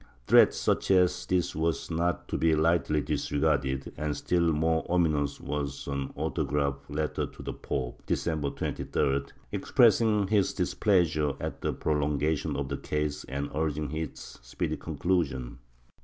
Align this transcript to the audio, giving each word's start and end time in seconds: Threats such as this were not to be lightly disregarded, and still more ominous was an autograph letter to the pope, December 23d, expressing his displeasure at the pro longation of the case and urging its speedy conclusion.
Threats 0.25 0.57
such 0.57 0.89
as 0.89 1.27
this 1.27 1.55
were 1.55 1.75
not 1.91 2.27
to 2.29 2.35
be 2.35 2.55
lightly 2.55 3.01
disregarded, 3.01 3.93
and 3.95 4.17
still 4.17 4.51
more 4.51 4.83
ominous 4.89 5.39
was 5.39 5.85
an 5.87 6.11
autograph 6.15 6.89
letter 6.89 7.27
to 7.27 7.43
the 7.43 7.53
pope, 7.53 8.01
December 8.07 8.49
23d, 8.49 9.29
expressing 9.51 10.27
his 10.27 10.55
displeasure 10.55 11.33
at 11.39 11.61
the 11.61 11.71
pro 11.71 11.93
longation 11.93 12.55
of 12.57 12.67
the 12.69 12.77
case 12.77 13.25
and 13.25 13.51
urging 13.53 13.91
its 13.95 14.39
speedy 14.41 14.75
conclusion. 14.75 15.59